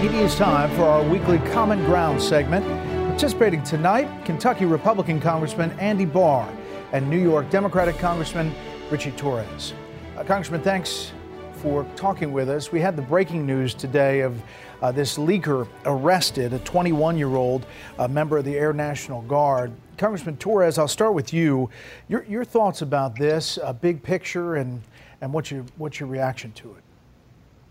It 0.00 0.14
is 0.14 0.34
time 0.34 0.74
for 0.76 0.84
our 0.84 1.02
weekly 1.06 1.36
Common 1.52 1.84
Ground 1.84 2.22
segment. 2.22 2.64
Participating 3.10 3.62
tonight, 3.62 4.08
Kentucky 4.24 4.64
Republican 4.64 5.20
Congressman 5.20 5.72
Andy 5.78 6.06
Barr 6.06 6.50
and 6.92 7.10
New 7.10 7.18
York 7.18 7.50
Democratic 7.50 7.98
Congressman 7.98 8.50
Ritchie 8.90 9.10
Torres. 9.10 9.74
Uh, 10.16 10.24
Congressman, 10.24 10.62
thanks 10.62 11.12
for 11.56 11.84
talking 11.96 12.32
with 12.32 12.48
us. 12.48 12.72
We 12.72 12.80
had 12.80 12.96
the 12.96 13.02
breaking 13.02 13.44
news 13.44 13.74
today 13.74 14.20
of 14.20 14.42
uh, 14.80 14.90
this 14.90 15.18
leaker 15.18 15.68
arrested, 15.84 16.54
a 16.54 16.60
21 16.60 17.18
year 17.18 17.36
old 17.36 17.66
uh, 17.98 18.08
member 18.08 18.38
of 18.38 18.46
the 18.46 18.56
Air 18.56 18.72
National 18.72 19.20
Guard. 19.20 19.70
Congressman 19.98 20.38
Torres, 20.38 20.78
I'll 20.78 20.88
start 20.88 21.12
with 21.12 21.34
you. 21.34 21.68
Your, 22.08 22.24
your 22.24 22.46
thoughts 22.46 22.80
about 22.80 23.16
this, 23.16 23.58
uh, 23.58 23.74
big 23.74 24.02
picture, 24.02 24.56
and, 24.56 24.80
and 25.20 25.30
what's, 25.30 25.50
your, 25.50 25.66
what's 25.76 26.00
your 26.00 26.08
reaction 26.08 26.52
to 26.52 26.70
it? 26.70 26.82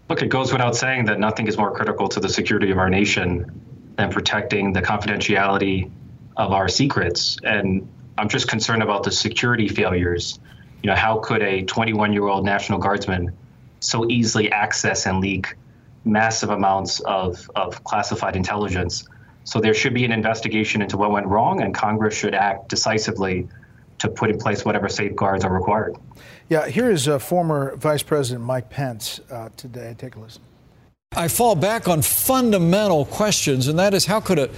Look, 0.10 0.24
it 0.24 0.30
goes 0.30 0.52
without 0.52 0.76
saying 0.76 1.06
that 1.06 1.20
nothing 1.20 1.48
is 1.48 1.56
more 1.56 1.72
critical 1.72 2.08
to 2.10 2.20
the 2.20 2.30
security 2.30 2.72
of 2.72 2.80
our 2.80 2.90
nation 2.90 3.46
than 3.96 4.12
protecting 4.12 4.74
the 4.74 4.82
confidentiality 4.82 5.92
of 6.36 6.52
our 6.52 6.68
secrets. 6.68 7.38
And 7.44 7.88
I'm 8.18 8.28
just 8.28 8.48
concerned 8.48 8.82
about 8.82 9.04
the 9.04 9.12
security 9.12 9.68
failures. 9.68 10.40
You 10.82 10.90
know, 10.90 10.96
how 10.96 11.20
could 11.20 11.44
a 11.44 11.64
21 11.64 12.12
year 12.12 12.28
old 12.28 12.44
National 12.44 12.80
Guardsman 12.80 13.32
so 13.82 14.10
easily 14.10 14.52
access 14.52 15.06
and 15.06 15.20
leak 15.20 15.56
massive 16.06 16.50
amounts 16.50 17.02
of, 17.02 17.50
of 17.56 17.84
classified 17.84 18.36
intelligence? 18.36 19.08
So 19.44 19.60
there 19.60 19.76
should 19.76 19.94
be 19.94 20.06
an 20.06 20.12
investigation 20.12 20.82
into 20.82 20.98
what 20.98 21.12
went 21.12 21.28
wrong, 21.28 21.62
and 21.62 21.74
Congress 21.74 22.16
should 22.16 22.34
act 22.34 22.68
decisively 22.68 23.48
to 24.00 24.10
put 24.10 24.30
in 24.30 24.38
place 24.38 24.66
whatever 24.66 24.90
safeguards 24.90 25.44
are 25.46 25.54
required. 25.54 25.96
Yeah, 26.50 26.68
here 26.68 26.90
is 26.90 27.08
uh, 27.08 27.20
former 27.20 27.76
Vice 27.76 28.04
President 28.04 28.44
Mike 28.44 28.70
Pence 28.70 29.20
uh, 29.30 29.50
today. 29.56 29.96
Take 29.98 30.16
a 30.16 30.20
listen. 30.20 30.42
I 31.16 31.28
fall 31.28 31.56
back 31.56 31.88
on 31.88 32.04
fundamental 32.04 33.06
questions, 33.06 33.68
and 33.68 33.80
that 33.80 33.96
is 33.96 34.06
how 34.06 34.20
could 34.20 34.38
a 34.38 34.50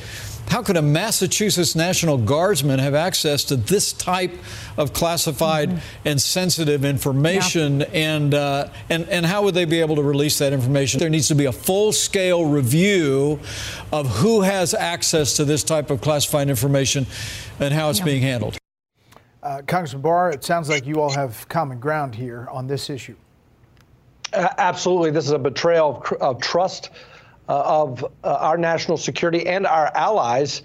how 0.49 0.61
could 0.61 0.75
a 0.75 0.81
Massachusetts 0.81 1.77
National 1.77 2.17
Guardsman 2.17 2.79
have 2.79 2.93
access 2.93 3.45
to 3.45 3.55
this 3.55 3.93
type 3.93 4.33
of 4.77 4.91
classified 4.91 5.69
mm-hmm. 5.69 6.07
and 6.07 6.21
sensitive 6.21 6.83
information, 6.83 7.79
yeah. 7.79 7.85
and 7.93 8.33
uh, 8.33 8.69
and 8.89 9.07
and 9.07 9.25
how 9.25 9.43
would 9.43 9.53
they 9.53 9.63
be 9.63 9.79
able 9.79 9.95
to 9.95 10.03
release 10.03 10.39
that 10.39 10.51
information? 10.51 10.99
There 10.99 11.09
needs 11.09 11.29
to 11.29 11.35
be 11.35 11.45
a 11.45 11.53
full-scale 11.53 12.45
review 12.45 13.39
of 13.93 14.09
who 14.17 14.41
has 14.41 14.73
access 14.73 15.37
to 15.37 15.45
this 15.45 15.63
type 15.63 15.89
of 15.89 16.01
classified 16.01 16.49
information 16.49 17.05
and 17.61 17.73
how 17.73 17.89
it's 17.89 17.99
yeah. 17.99 18.05
being 18.05 18.21
handled. 18.21 18.60
Uh, 19.43 19.61
Congressman 19.65 20.01
Barr, 20.03 20.29
it 20.29 20.43
sounds 20.43 20.69
like 20.69 20.85
you 20.85 21.01
all 21.01 21.09
have 21.09 21.47
common 21.49 21.79
ground 21.79 22.13
here 22.13 22.47
on 22.51 22.67
this 22.67 22.89
issue. 22.89 23.15
Uh, 24.33 24.49
absolutely. 24.57 25.09
This 25.09 25.25
is 25.25 25.31
a 25.31 25.39
betrayal 25.39 26.03
of, 26.11 26.21
of 26.21 26.41
trust 26.41 26.91
uh, 27.49 27.61
of 27.65 28.05
uh, 28.23 28.37
our 28.39 28.57
national 28.57 28.97
security 28.97 29.47
and 29.47 29.65
our 29.65 29.91
allies. 29.95 30.61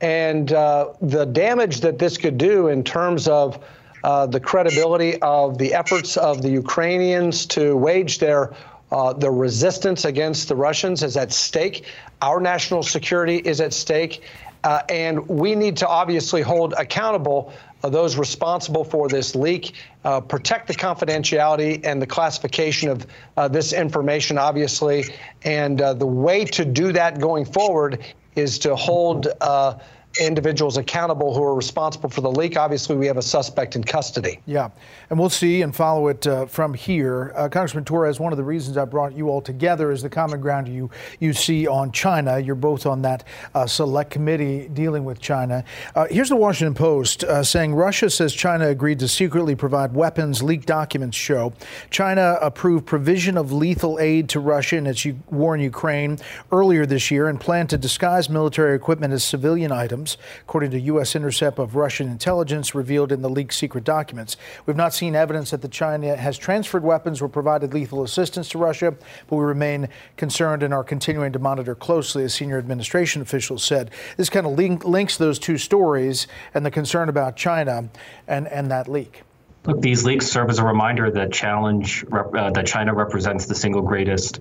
And 0.00 0.52
uh, 0.52 0.92
the 1.00 1.24
damage 1.24 1.80
that 1.80 1.98
this 1.98 2.18
could 2.18 2.36
do 2.36 2.68
in 2.68 2.82
terms 2.82 3.28
of 3.28 3.64
uh, 4.02 4.26
the 4.26 4.40
credibility 4.40 5.20
of 5.22 5.56
the 5.56 5.72
efforts 5.72 6.16
of 6.16 6.42
the 6.42 6.50
Ukrainians 6.50 7.46
to 7.46 7.76
wage 7.76 8.18
their 8.18 8.54
uh, 8.92 9.12
the 9.12 9.30
resistance 9.30 10.04
against 10.04 10.48
the 10.48 10.54
Russians 10.54 11.02
is 11.02 11.16
at 11.16 11.32
stake. 11.32 11.86
Our 12.22 12.40
national 12.40 12.84
security 12.84 13.38
is 13.38 13.60
at 13.60 13.72
stake. 13.72 14.22
Uh, 14.62 14.82
and 14.88 15.26
we 15.28 15.54
need 15.54 15.76
to 15.76 15.88
obviously 15.88 16.42
hold 16.42 16.74
accountable 16.76 17.52
those 17.82 18.16
responsible 18.16 18.84
for 18.84 19.08
this 19.08 19.34
leak, 19.34 19.74
uh, 20.04 20.20
protect 20.20 20.68
the 20.68 20.74
confidentiality 20.74 21.84
and 21.84 22.00
the 22.00 22.06
classification 22.06 22.88
of 22.88 23.06
uh, 23.36 23.48
this 23.48 23.72
information, 23.72 24.38
obviously. 24.38 25.04
And 25.42 25.80
uh, 25.80 25.94
the 25.94 26.06
way 26.06 26.44
to 26.46 26.64
do 26.64 26.92
that 26.92 27.20
going 27.20 27.44
forward 27.44 28.04
is 28.34 28.58
to 28.60 28.76
hold 28.76 29.28
uh, 29.40 29.78
individuals 30.20 30.76
accountable 30.76 31.34
who 31.34 31.42
are 31.42 31.54
responsible 31.54 32.08
for 32.08 32.20
the 32.20 32.30
leak. 32.30 32.56
Obviously, 32.56 32.96
we 32.96 33.06
have 33.06 33.16
a 33.16 33.22
suspect 33.22 33.76
in 33.76 33.84
custody. 33.84 34.40
Yeah, 34.46 34.70
and 35.10 35.18
we'll 35.18 35.30
see 35.30 35.62
and 35.62 35.74
follow 35.74 36.08
it 36.08 36.26
uh, 36.26 36.46
from 36.46 36.74
here. 36.74 37.32
Uh, 37.36 37.48
Congressman 37.48 37.84
Torres, 37.84 38.20
one 38.20 38.32
of 38.32 38.36
the 38.36 38.44
reasons 38.44 38.76
I 38.76 38.84
brought 38.84 39.14
you 39.14 39.28
all 39.28 39.40
together 39.40 39.90
is 39.90 40.02
the 40.02 40.08
common 40.08 40.40
ground 40.40 40.68
you 40.68 40.90
you 41.20 41.32
see 41.32 41.66
on 41.66 41.92
China. 41.92 42.38
You're 42.38 42.54
both 42.54 42.86
on 42.86 43.02
that 43.02 43.24
uh, 43.54 43.66
select 43.66 44.10
committee 44.10 44.68
dealing 44.68 45.04
with 45.04 45.20
China. 45.20 45.64
Uh, 45.94 46.06
here's 46.10 46.28
the 46.28 46.36
Washington 46.36 46.74
Post 46.74 47.24
uh, 47.24 47.42
saying 47.42 47.74
Russia 47.74 48.10
says 48.10 48.32
China 48.32 48.68
agreed 48.68 48.98
to 49.00 49.08
secretly 49.08 49.54
provide 49.54 49.94
weapons. 49.94 50.42
Leaked 50.42 50.66
documents 50.66 51.16
show 51.16 51.52
China 51.90 52.38
approved 52.40 52.86
provision 52.86 53.36
of 53.36 53.52
lethal 53.52 53.98
aid 53.98 54.28
to 54.28 54.40
Russia 54.40 54.76
in 54.76 54.86
its 54.86 55.06
war 55.30 55.54
in 55.54 55.60
Ukraine 55.60 56.18
earlier 56.52 56.86
this 56.86 57.10
year 57.10 57.28
and 57.28 57.40
planned 57.40 57.70
to 57.70 57.78
disguise 57.78 58.28
military 58.28 58.74
equipment 58.76 59.12
as 59.12 59.24
civilian 59.24 59.72
items 59.72 60.05
according 60.42 60.70
to 60.72 60.80
U.S. 60.80 61.16
intercept 61.16 61.58
of 61.58 61.74
Russian 61.74 62.08
intelligence 62.08 62.74
revealed 62.74 63.12
in 63.12 63.22
the 63.22 63.30
leaked 63.30 63.54
secret 63.54 63.84
documents. 63.84 64.36
We've 64.64 64.76
not 64.76 64.94
seen 64.94 65.14
evidence 65.14 65.50
that 65.50 65.62
the 65.62 65.68
China 65.68 66.16
has 66.16 66.38
transferred 66.38 66.82
weapons 66.82 67.20
or 67.20 67.28
provided 67.28 67.74
lethal 67.74 68.02
assistance 68.02 68.48
to 68.50 68.58
Russia, 68.58 68.94
but 69.28 69.36
we 69.36 69.44
remain 69.44 69.88
concerned 70.16 70.62
and 70.62 70.72
are 70.72 70.84
continuing 70.84 71.32
to 71.32 71.38
monitor 71.38 71.74
closely, 71.74 72.24
as 72.24 72.34
senior 72.34 72.58
administration 72.58 73.22
officials 73.22 73.64
said. 73.64 73.90
This 74.16 74.30
kind 74.30 74.46
of 74.46 74.52
link, 74.52 74.84
links 74.84 75.16
those 75.16 75.38
two 75.38 75.58
stories 75.58 76.26
and 76.54 76.64
the 76.64 76.70
concern 76.70 77.08
about 77.08 77.36
China 77.36 77.88
and, 78.28 78.46
and 78.48 78.70
that 78.70 78.88
leak. 78.88 79.22
Look, 79.66 79.80
these 79.80 80.04
leaks 80.04 80.26
serve 80.28 80.48
as 80.48 80.60
a 80.60 80.64
reminder 80.64 81.10
that 81.10 81.32
challenge 81.32 82.04
uh, 82.12 82.50
that 82.50 82.66
China 82.66 82.94
represents 82.94 83.46
the 83.46 83.54
single 83.54 83.82
greatest 83.82 84.40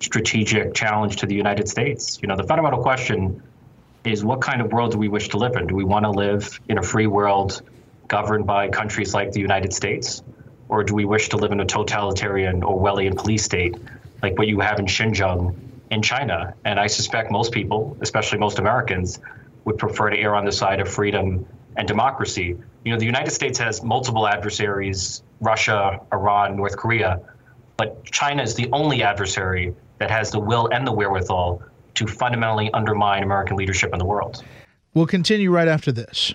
strategic 0.00 0.74
challenge 0.74 1.16
to 1.16 1.26
the 1.26 1.34
United 1.34 1.68
States. 1.68 2.18
You 2.22 2.28
know, 2.28 2.36
the 2.36 2.44
fundamental 2.44 2.82
question 2.82 3.42
is 4.04 4.24
what 4.24 4.40
kind 4.40 4.60
of 4.60 4.72
world 4.72 4.92
do 4.92 4.98
we 4.98 5.08
wish 5.08 5.28
to 5.30 5.36
live 5.36 5.56
in? 5.56 5.66
Do 5.66 5.74
we 5.74 5.84
want 5.84 6.04
to 6.04 6.10
live 6.10 6.60
in 6.68 6.78
a 6.78 6.82
free 6.82 7.06
world 7.06 7.62
governed 8.08 8.46
by 8.46 8.68
countries 8.68 9.14
like 9.14 9.32
the 9.32 9.40
United 9.40 9.72
States? 9.72 10.22
Or 10.68 10.82
do 10.82 10.94
we 10.94 11.04
wish 11.04 11.28
to 11.30 11.36
live 11.36 11.52
in 11.52 11.60
a 11.60 11.64
totalitarian 11.64 12.62
Orwellian 12.62 13.16
police 13.16 13.44
state 13.44 13.76
like 14.22 14.38
what 14.38 14.48
you 14.48 14.60
have 14.60 14.78
in 14.78 14.86
Xinjiang 14.86 15.54
in 15.90 16.02
China? 16.02 16.54
And 16.64 16.80
I 16.80 16.86
suspect 16.86 17.30
most 17.30 17.52
people, 17.52 17.96
especially 18.00 18.38
most 18.38 18.58
Americans, 18.58 19.20
would 19.64 19.78
prefer 19.78 20.10
to 20.10 20.18
err 20.18 20.34
on 20.34 20.44
the 20.44 20.52
side 20.52 20.80
of 20.80 20.88
freedom 20.88 21.46
and 21.76 21.86
democracy. 21.86 22.56
You 22.84 22.92
know, 22.92 22.98
the 22.98 23.06
United 23.06 23.30
States 23.30 23.58
has 23.58 23.82
multiple 23.82 24.26
adversaries 24.26 25.22
Russia, 25.40 26.00
Iran, 26.12 26.56
North 26.56 26.76
Korea, 26.76 27.20
but 27.76 28.04
China 28.04 28.42
is 28.42 28.54
the 28.54 28.68
only 28.72 29.02
adversary 29.02 29.74
that 29.98 30.10
has 30.10 30.30
the 30.30 30.40
will 30.40 30.68
and 30.72 30.86
the 30.86 30.92
wherewithal 30.92 31.62
to 31.94 32.06
fundamentally 32.06 32.70
undermine 32.72 33.22
American 33.22 33.56
leadership 33.56 33.92
in 33.92 33.98
the 33.98 34.04
world. 34.04 34.44
We'll 34.94 35.06
continue 35.06 35.50
right 35.50 35.68
after 35.68 35.92
this. 35.92 36.34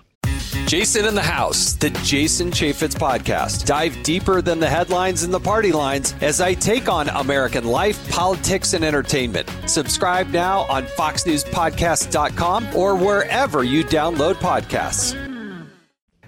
Jason 0.65 1.06
in 1.06 1.15
the 1.15 1.21
House, 1.21 1.74
the 1.74 1.89
Jason 2.04 2.51
Chaffetz 2.51 2.95
podcast. 2.95 3.65
Dive 3.65 4.01
deeper 4.04 4.42
than 4.42 4.59
the 4.59 4.68
headlines 4.68 5.24
and 5.24 5.33
the 5.33 5.39
party 5.39 5.71
lines 5.71 6.13
as 6.21 6.42
I 6.42 6.54
take 6.54 6.89
on 6.89 7.07
American 7.09 7.65
life, 7.65 8.09
politics, 8.09 8.74
and 8.74 8.83
entertainment. 8.83 9.50
Subscribe 9.65 10.27
now 10.30 10.62
on 10.63 10.83
FoxNewsPodcast.com 10.83 12.75
or 12.75 12.95
wherever 12.95 13.63
you 13.63 13.83
download 13.83 14.36
podcasts. 14.36 15.15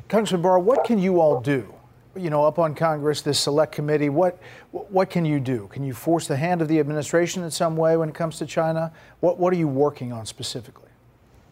Congressman 0.08 0.42
Barr, 0.42 0.60
what 0.60 0.86
can 0.86 1.00
you 1.00 1.20
all 1.20 1.42
do 1.42 1.74
you 2.16 2.30
know, 2.30 2.44
up 2.44 2.60
on 2.60 2.76
Congress, 2.76 3.22
this 3.22 3.40
select 3.40 3.72
committee, 3.72 4.10
what 4.10 4.40
what 4.72 5.10
can 5.10 5.26
you 5.26 5.40
do? 5.40 5.68
Can 5.72 5.84
you 5.84 5.94
force 5.94 6.28
the 6.28 6.36
hand 6.36 6.62
of 6.62 6.68
the 6.68 6.80
administration 6.80 7.44
in 7.44 7.52
some 7.52 7.76
way 7.78 7.98
when 7.98 8.10
it 8.10 8.16
comes 8.16 8.38
to 8.40 8.46
China? 8.46 8.92
What 9.20 9.38
what 9.38 9.54
are 9.54 9.58
you 9.58 9.68
working 9.68 10.12
on 10.12 10.26
specifically? 10.26 10.90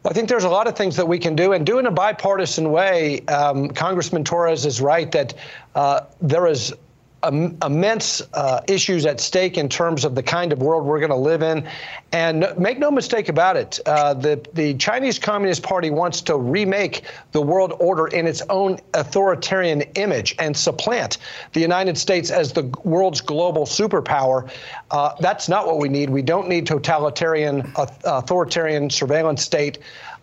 I 0.05 0.13
think 0.13 0.29
there's 0.29 0.45
a 0.45 0.49
lot 0.49 0.67
of 0.67 0.75
things 0.75 0.95
that 0.95 1.07
we 1.07 1.19
can 1.19 1.35
do, 1.35 1.53
and 1.53 1.65
do 1.65 1.79
in 1.79 1.85
a 1.85 1.91
bipartisan 1.91 2.71
way. 2.71 3.25
Um, 3.25 3.69
Congressman 3.69 4.23
Torres 4.23 4.65
is 4.65 4.79
right 4.79 5.11
that 5.11 5.33
uh, 5.75 6.01
there 6.21 6.47
is 6.47 6.73
immense 7.23 8.21
uh, 8.33 8.61
issues 8.67 9.05
at 9.05 9.19
stake 9.19 9.57
in 9.57 9.69
terms 9.69 10.05
of 10.05 10.13
the 10.13 10.21
kind 10.21 10.53
of 10.53 10.59
world 10.59 10.85
we're 10.85 10.99
going 10.99 11.09
to 11.09 11.15
live 11.15 11.41
in. 11.41 11.67
And 12.11 12.47
make 12.57 12.77
no 12.77 12.91
mistake 12.91 13.27
about 13.27 13.57
it, 13.57 13.79
uh, 13.85 14.13
the, 14.13 14.45
the 14.53 14.75
Chinese 14.75 15.17
Communist 15.17 15.63
Party 15.63 15.89
wants 15.89 16.21
to 16.21 16.37
remake 16.37 17.03
the 17.31 17.41
world 17.41 17.73
order 17.79 18.07
in 18.07 18.27
its 18.27 18.41
own 18.49 18.79
authoritarian 18.93 19.81
image 19.95 20.35
and 20.39 20.55
supplant 20.55 21.17
the 21.53 21.59
United 21.59 21.97
States 21.97 22.29
as 22.29 22.53
the 22.53 22.63
world's 22.83 23.21
global 23.21 23.65
superpower. 23.65 24.49
Uh, 24.91 25.13
that's 25.19 25.49
not 25.49 25.65
what 25.65 25.79
we 25.79 25.89
need. 25.89 26.09
We 26.09 26.21
don't 26.21 26.47
need 26.47 26.67
totalitarian, 26.67 27.73
authoritarian 27.75 28.89
surveillance 28.89 29.43
state, 29.43 29.79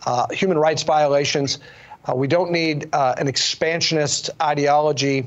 uh, 0.06 0.28
human 0.32 0.58
rights 0.58 0.84
violations. 0.84 1.58
Uh, 2.06 2.14
we 2.14 2.28
don't 2.28 2.50
need 2.50 2.88
uh, 2.92 3.14
an 3.18 3.26
expansionist 3.26 4.30
ideology 4.40 5.26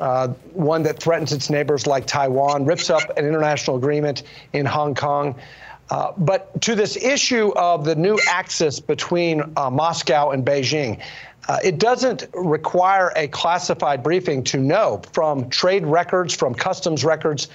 uh, 0.00 0.28
one 0.52 0.82
that 0.84 0.98
threatens 0.98 1.32
its 1.32 1.50
neighbors 1.50 1.86
like 1.86 2.06
Taiwan, 2.06 2.64
rips 2.64 2.90
up 2.90 3.16
an 3.16 3.24
international 3.26 3.76
agreement 3.76 4.22
in 4.52 4.66
Hong 4.66 4.94
Kong. 4.94 5.34
Uh, 5.90 6.12
but 6.16 6.60
to 6.62 6.74
this 6.74 6.96
issue 6.96 7.52
of 7.54 7.84
the 7.84 7.94
new 7.94 8.18
axis 8.26 8.80
between 8.80 9.42
uh, 9.56 9.68
Moscow 9.68 10.30
and 10.30 10.44
Beijing, 10.44 11.02
uh, 11.48 11.58
it 11.64 11.78
doesn't 11.78 12.26
require 12.34 13.12
a 13.16 13.28
classified 13.28 14.02
briefing 14.02 14.44
to 14.44 14.58
know 14.58 15.02
from 15.12 15.48
trade 15.50 15.84
records, 15.86 16.34
from 16.34 16.54
customs 16.54 17.04
records, 17.04 17.48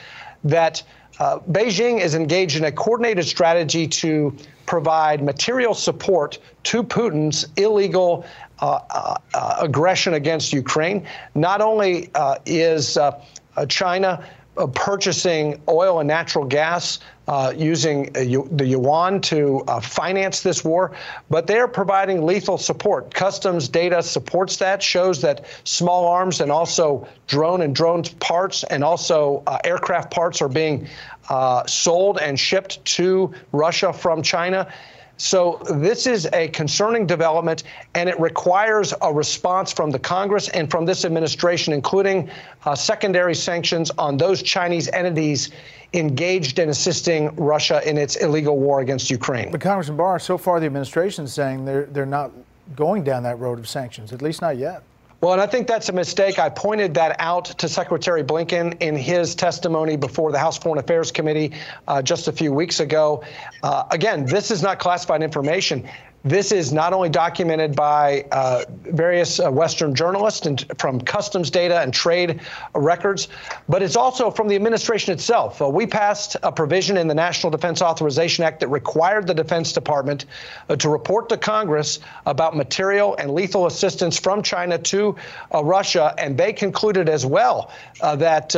that 0.44 0.84
uh, 1.20 1.40
Beijing 1.52 2.00
is 2.00 2.14
engaged 2.14 2.58
in 2.58 2.66
a 2.66 2.72
coordinated 2.72 3.26
strategy 3.26 3.88
to 3.88 4.36
provide 4.66 5.24
material 5.24 5.74
support 5.74 6.38
to 6.64 6.84
Putin's 6.84 7.48
illegal 7.56 8.26
uh, 8.60 8.80
uh, 8.90 9.18
uh, 9.34 9.58
aggression 9.62 10.16
against 10.16 10.52
Ukraine. 10.52 11.08
Not 11.36 11.62
only 11.62 12.10
uh, 12.16 12.38
is 12.46 12.98
China 13.70 14.26
purchasing 14.74 15.62
oil 15.68 16.00
and 16.00 16.08
natural 16.08 16.44
gas 16.44 17.00
uh, 17.28 17.54
using 17.56 18.08
uh, 18.10 18.44
the 18.52 18.66
yuan 18.66 19.20
to 19.22 19.62
uh, 19.68 19.80
finance 19.80 20.42
this 20.42 20.64
war, 20.64 20.94
but 21.30 21.46
they're 21.48 21.68
providing 21.68 22.26
lethal 22.26 22.58
support. 22.58 23.14
Customs 23.14 23.68
data 23.68 24.02
supports 24.02 24.58
that, 24.58 24.82
shows 24.82 25.22
that 25.22 25.46
small 25.66 26.08
arms 26.08 26.40
and 26.40 26.52
also 26.52 27.08
drone 27.28 27.62
and 27.62 27.76
drone 27.76 28.04
parts 28.20 28.64
and 28.64 28.84
also 28.84 29.44
aircraft 29.64 30.12
parts 30.12 30.42
are 30.42 30.50
being 30.50 30.88
sold 31.68 32.18
and 32.20 32.40
shipped 32.40 32.84
to 32.86 33.34
Russia 33.52 33.92
from 33.92 34.22
China. 34.22 34.72
So 35.18 35.60
this 35.76 36.06
is 36.06 36.28
a 36.34 36.48
concerning 36.50 37.08
development, 37.08 37.64
and 37.96 38.08
it 38.08 38.20
requires 38.20 38.94
a 39.02 39.12
response 39.12 39.74
from 39.74 39.90
the 39.90 40.00
Congress 40.00 40.50
and 40.50 40.70
from 40.70 40.86
this 40.86 41.06
administration, 41.06 41.74
including 41.74 42.30
uh, 42.66 42.76
secondary 42.76 43.36
sanctions 43.36 43.92
on 43.98 44.18
those 44.18 44.44
Chinese 44.44 44.88
entities 44.90 45.50
engaged 45.94 46.60
in 46.60 46.70
assisting 46.70 47.36
Russia 47.36 47.82
in 47.90 47.98
its 47.98 48.18
illegal 48.18 48.60
war 48.60 48.82
against 48.82 49.10
Ukraine. 49.10 49.52
But 49.52 49.62
Congressman 49.62 49.98
Barr, 49.98 50.20
so 50.20 50.38
far 50.38 50.60
the 50.60 50.66
administration 50.66 51.26
is 51.26 51.34
saying 51.34 51.66
they're 51.66 51.86
they're 51.86 52.06
not 52.06 52.32
going 52.76 53.04
down 53.04 53.24
that 53.24 53.40
road 53.40 53.60
of 53.60 53.68
sanctions, 53.68 54.12
at 54.14 54.22
least 54.22 54.42
not 54.42 54.58
yet. 54.58 54.84
Well, 55.20 55.34
and 55.34 55.42
I 55.42 55.48
think 55.48 55.68
that's 55.68 55.90
a 55.90 55.94
mistake. 55.94 56.38
I 56.38 56.50
pointed 56.50 56.94
that 56.94 57.16
out 57.18 57.46
to 57.46 57.68
Secretary 57.68 58.24
Blinken 58.24 58.80
in 58.82 58.96
his 58.96 59.34
testimony 59.34 59.98
before 59.98 60.32
the 60.32 60.38
House 60.38 60.60
Foreign 60.60 60.78
Affairs 60.78 61.12
Committee 61.12 61.54
uh, 61.88 62.04
just 62.04 62.28
a 62.28 62.32
few 62.32 62.54
weeks 62.54 62.80
ago. 62.80 63.24
Uh, 63.64 63.86
again, 63.90 64.26
this 64.26 64.52
is 64.52 64.62
not 64.62 64.78
classified 64.78 65.24
information. 65.24 65.90
This 66.28 66.52
is 66.52 66.74
not 66.74 66.92
only 66.92 67.08
documented 67.08 67.74
by 67.74 68.26
uh, 68.34 68.66
various 68.70 69.40
uh, 69.40 69.50
Western 69.50 69.96
journalists 69.96 70.46
and 70.46 70.66
from 70.78 71.00
customs 71.00 71.50
data 71.50 71.80
and 71.80 71.94
trade 71.94 72.42
records, 72.76 73.30
but 73.70 73.82
it's 73.82 73.96
also 73.96 74.30
from 74.30 74.50
the 74.50 74.56
administration 74.56 75.14
itself. 75.14 75.62
Uh, 75.62 75.70
we 75.70 75.88
passed 75.88 76.36
a 76.44 76.52
provision 76.52 76.98
in 76.98 77.08
the 77.08 77.16
National 77.16 77.50
Defense 77.50 77.82
Authorization 77.82 78.44
Act 78.44 78.60
that 78.60 78.68
required 78.68 79.26
the 79.26 79.34
Defense 79.34 79.72
Department 79.72 80.26
uh, 80.68 80.76
to 80.76 80.90
report 80.90 81.30
to 81.30 81.38
Congress 81.38 82.00
about 82.26 82.58
material 82.58 83.16
and 83.16 83.32
lethal 83.32 83.66
assistance 83.66 84.20
from 84.20 84.44
China 84.44 84.78
to 84.78 85.16
uh, 85.54 85.64
Russia, 85.64 86.14
and 86.18 86.38
they 86.38 86.52
concluded 86.52 87.08
as 87.08 87.26
well 87.26 87.72
uh, 88.02 88.18
that 88.18 88.50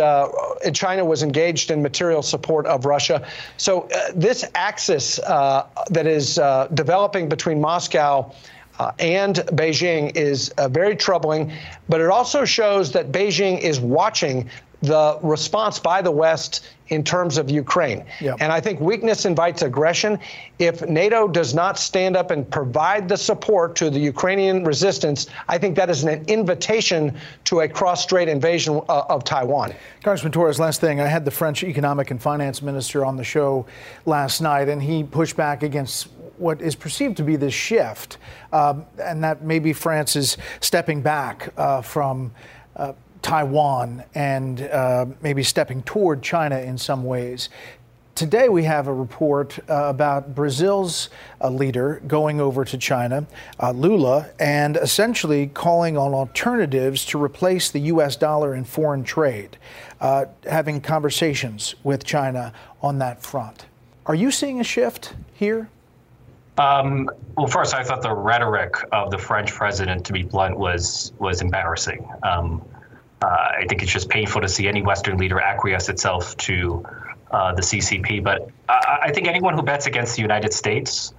China 0.73 1.05
was 1.05 1.21
engaged 1.21 1.69
in 1.69 1.83
material 1.83 2.23
support 2.23 2.65
of 2.65 2.85
Russia. 2.85 3.27
So 3.57 3.87
this 4.15 4.43
axis 4.55 5.17
that 5.17 6.07
is 6.07 6.39
developing 6.73 7.29
between 7.29 7.58
Moscow 7.59 8.31
uh, 8.79 8.91
and 8.99 9.35
Beijing 9.53 10.15
is 10.15 10.49
uh, 10.57 10.67
very 10.69 10.95
troubling, 10.95 11.51
but 11.89 11.99
it 11.99 12.09
also 12.09 12.45
shows 12.45 12.91
that 12.93 13.11
Beijing 13.11 13.59
is 13.59 13.79
watching 13.79 14.49
the 14.81 15.19
response 15.21 15.77
by 15.77 16.01
the 16.01 16.11
West 16.11 16.65
in 16.87 17.03
terms 17.03 17.37
of 17.37 17.49
Ukraine. 17.49 18.05
Yep. 18.21 18.37
And 18.39 18.51
I 18.51 18.59
think 18.59 18.79
weakness 18.79 19.25
invites 19.25 19.61
aggression. 19.61 20.17
If 20.57 20.87
NATO 20.87 21.27
does 21.27 21.53
not 21.53 21.77
stand 21.77 22.15
up 22.15 22.31
and 22.31 22.49
provide 22.49 23.07
the 23.09 23.17
support 23.17 23.75
to 23.75 23.89
the 23.89 23.99
Ukrainian 23.99 24.63
resistance, 24.63 25.27
I 25.47 25.57
think 25.57 25.75
that 25.75 25.89
is 25.89 26.03
an 26.03 26.23
invitation 26.27 27.15
to 27.45 27.61
a 27.61 27.67
cross 27.67 28.01
strait 28.01 28.27
invasion 28.27 28.81
uh, 28.89 29.03
of 29.09 29.23
Taiwan. 29.23 29.73
Congressman 30.01 30.31
Torres, 30.31 30.59
last 30.59 30.81
thing. 30.81 30.99
I 30.99 31.07
had 31.07 31.25
the 31.25 31.31
French 31.31 31.63
economic 31.63 32.09
and 32.09 32.21
finance 32.21 32.61
minister 32.61 33.05
on 33.05 33.17
the 33.17 33.23
show 33.23 33.65
last 34.05 34.41
night, 34.41 34.69
and 34.69 34.81
he 34.81 35.03
pushed 35.03 35.35
back 35.35 35.61
against 35.61 36.07
what 36.39 36.61
is 36.61 36.75
perceived 36.75 37.17
to 37.17 37.23
be 37.23 37.35
this 37.35 37.53
shift, 37.53 38.17
um, 38.51 38.85
and 39.01 39.23
that 39.23 39.43
maybe 39.43 39.73
France 39.73 40.15
is 40.15 40.37
stepping 40.61 41.01
back 41.01 41.53
uh, 41.57 41.81
from 41.81 42.31
uh, 42.75 42.93
Taiwan 43.21 44.03
and 44.15 44.61
uh, 44.61 45.05
maybe 45.21 45.43
stepping 45.43 45.83
toward 45.83 46.21
China 46.21 46.57
in 46.59 46.77
some 46.77 47.03
ways. 47.03 47.49
Today, 48.19 48.49
we 48.49 48.63
have 48.63 48.87
a 48.87 48.93
report 48.93 49.57
uh, 49.69 49.85
about 49.85 50.35
Brazil's 50.35 51.09
uh, 51.39 51.49
leader 51.49 52.01
going 52.05 52.41
over 52.41 52.65
to 52.65 52.77
China, 52.77 53.25
uh, 53.61 53.71
Lula, 53.71 54.29
and 54.39 54.75
essentially 54.75 55.47
calling 55.47 55.97
on 55.97 56.13
alternatives 56.13 57.05
to 57.05 57.23
replace 57.23 57.71
the 57.71 57.79
U.S. 57.79 58.17
dollar 58.17 58.55
in 58.55 58.65
foreign 58.65 59.05
trade, 59.05 59.57
uh, 60.01 60.25
having 60.43 60.81
conversations 60.81 61.75
with 61.83 62.03
China 62.03 62.51
on 62.81 62.99
that 62.99 63.23
front. 63.23 63.67
Are 64.05 64.15
you 64.15 64.31
seeing 64.31 64.59
a 64.59 64.65
shift 64.65 65.13
here? 65.33 65.69
Um, 66.59 67.09
well, 67.37 67.47
first, 67.47 67.73
I 67.73 67.83
thought 67.83 68.01
the 68.01 68.13
rhetoric 68.13 68.75
of 68.91 69.11
the 69.11 69.17
French 69.17 69.53
president, 69.53 70.05
to 70.07 70.13
be 70.13 70.23
blunt, 70.23 70.57
was 70.57 71.13
was 71.17 71.41
embarrassing. 71.41 72.05
Um, 72.21 72.61
uh, 73.21 73.27
I 73.27 73.65
think 73.69 73.81
it's 73.81 73.91
just 73.91 74.09
painful 74.09 74.41
to 74.41 74.49
see 74.49 74.67
any 74.67 74.81
Western 74.81 75.17
leader 75.17 75.39
acquiesce 75.39 75.87
itself 75.87 76.35
to 76.37 76.85
uh, 77.31 77.53
the 77.53 77.61
CCP. 77.61 78.21
But 78.21 78.49
I, 78.67 78.99
I, 79.03 79.11
think 79.11 79.27
anyone 79.27 79.53
who 79.53 79.61
bets 79.61 79.87
against 79.87 80.15
the 80.15 80.21
United 80.21 80.53
States 80.53 81.13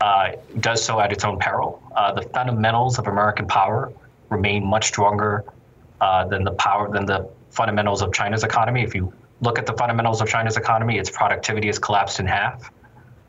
uh, 0.00 0.32
does 0.60 0.84
so 0.84 1.00
at 1.00 1.12
its 1.12 1.24
own 1.24 1.38
peril. 1.38 1.82
Uh, 1.96 2.12
the 2.12 2.22
fundamentals 2.22 2.98
of 2.98 3.06
American 3.06 3.46
power 3.46 3.92
remain 4.28 4.64
much 4.64 4.88
stronger 4.88 5.44
uh, 6.02 6.26
than 6.26 6.44
the 6.44 6.52
power 6.52 6.90
than 6.90 7.06
the 7.06 7.30
fundamentals 7.50 8.02
of 8.02 8.12
China's 8.12 8.44
economy. 8.44 8.82
If 8.82 8.94
you 8.94 9.12
look 9.40 9.58
at 9.58 9.64
the 9.64 9.74
fundamentals 9.74 10.20
of 10.20 10.28
China's 10.28 10.58
economy, 10.58 10.98
its 10.98 11.10
productivity 11.10 11.68
has 11.68 11.78
collapsed 11.78 12.20
in 12.20 12.26
half 12.26 12.70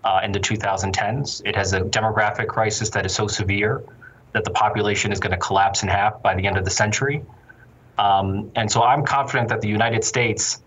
uh, 0.03 0.21
in 0.23 0.31
the 0.31 0.39
2010s. 0.39 1.41
It 1.45 1.55
has 1.55 1.73
a 1.73 1.81
demographic 1.81 2.47
crisis 2.47 2.89
that 2.91 3.05
is 3.05 3.13
so 3.13 3.27
severe 3.27 3.83
that 4.33 4.43
the 4.43 4.51
population 4.51 5.11
is 5.11 5.19
going 5.19 5.31
to 5.31 5.37
collapse 5.37 5.83
in 5.83 5.89
half 5.89 6.21
by 6.21 6.35
the 6.35 6.45
end 6.45 6.57
of 6.57 6.65
the 6.65 6.71
century. 6.71 7.23
Um, 7.97 8.51
and 8.55 8.71
so 8.71 8.81
I'm 8.81 9.05
confident 9.05 9.49
that 9.49 9.61
the 9.61 9.67
United 9.67 10.03
States 10.03 10.61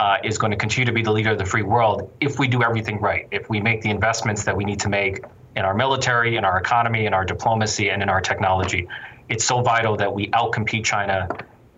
uh, 0.00 0.16
is 0.24 0.38
going 0.38 0.50
to 0.50 0.56
continue 0.56 0.86
to 0.86 0.92
be 0.92 1.02
the 1.02 1.12
leader 1.12 1.30
of 1.30 1.38
the 1.38 1.44
free 1.44 1.62
world 1.62 2.10
if 2.20 2.38
we 2.38 2.48
do 2.48 2.62
everything 2.62 3.00
right, 3.00 3.28
if 3.30 3.48
we 3.48 3.60
make 3.60 3.82
the 3.82 3.90
investments 3.90 4.42
that 4.44 4.56
we 4.56 4.64
need 4.64 4.80
to 4.80 4.88
make 4.88 5.20
in 5.54 5.64
our 5.64 5.74
military, 5.74 6.36
in 6.36 6.44
our 6.44 6.58
economy, 6.58 7.06
in 7.06 7.14
our 7.14 7.24
diplomacy, 7.24 7.90
and 7.90 8.02
in 8.02 8.08
our 8.08 8.20
technology. 8.20 8.88
It's 9.28 9.44
so 9.44 9.60
vital 9.60 9.96
that 9.98 10.12
we 10.12 10.28
outcompete 10.28 10.84
China 10.84 11.28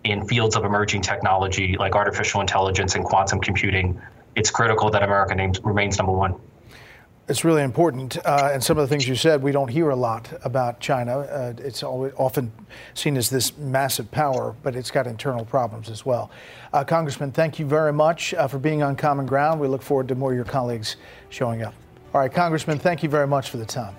in 0.05 0.25
fields 0.25 0.55
of 0.55 0.63
emerging 0.65 1.01
technology 1.01 1.75
like 1.77 1.95
artificial 1.95 2.41
intelligence 2.41 2.95
and 2.95 3.03
quantum 3.03 3.39
computing. 3.39 3.99
It's 4.35 4.49
critical 4.49 4.89
that 4.91 5.03
America 5.03 5.35
remains 5.63 5.97
number 5.97 6.13
one. 6.13 6.35
It's 7.27 7.43
really 7.43 7.63
important. 7.63 8.17
Uh, 8.23 8.51
and 8.53 8.63
some 8.63 8.77
of 8.77 8.83
the 8.83 8.87
things 8.87 9.07
you 9.07 9.15
said, 9.15 9.41
we 9.41 9.51
don't 9.51 9.67
hear 9.67 9.89
a 9.89 9.95
lot 9.95 10.31
about 10.43 10.79
China. 10.79 11.19
Uh, 11.19 11.53
it's 11.57 11.81
always, 11.81 12.13
often 12.17 12.51
seen 12.93 13.17
as 13.17 13.31
this 13.31 13.57
massive 13.57 14.11
power, 14.11 14.55
but 14.61 14.75
it's 14.75 14.91
got 14.91 15.07
internal 15.07 15.43
problems 15.43 15.89
as 15.89 16.05
well. 16.05 16.29
Uh, 16.71 16.83
Congressman, 16.83 17.31
thank 17.31 17.57
you 17.57 17.65
very 17.65 17.91
much 17.91 18.35
uh, 18.35 18.47
for 18.47 18.59
being 18.59 18.83
on 18.83 18.95
Common 18.95 19.25
Ground. 19.25 19.59
We 19.59 19.67
look 19.67 19.81
forward 19.81 20.07
to 20.09 20.15
more 20.15 20.31
of 20.31 20.35
your 20.35 20.45
colleagues 20.45 20.97
showing 21.29 21.63
up. 21.63 21.73
All 22.13 22.21
right, 22.21 22.31
Congressman, 22.31 22.77
thank 22.77 23.01
you 23.01 23.09
very 23.09 23.27
much 23.27 23.49
for 23.49 23.57
the 23.57 23.65
time. 23.65 23.95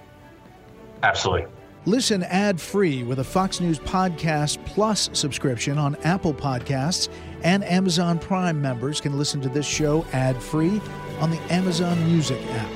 Absolutely. 1.02 1.47
Listen 1.85 2.23
ad 2.25 2.61
free 2.61 3.02
with 3.02 3.18
a 3.18 3.25
Fox 3.25 3.61
News 3.61 3.78
Podcast 3.80 4.64
Plus 4.66 5.11
subscription 5.12 5.78
on 5.78 5.97
Apple 6.04 6.35
Podcasts, 6.35 7.09
and 7.42 7.64
Amazon 7.64 8.18
Prime 8.18 8.61
members 8.61 9.00
can 9.00 9.18
listen 9.18 9.40
to 9.40 9.49
this 9.49 9.66
show 9.66 10.04
ad 10.12 10.40
free 10.40 10.80
on 11.21 11.30
the 11.30 11.38
Amazon 11.52 12.02
Music 12.04 12.40
app. 12.50 12.75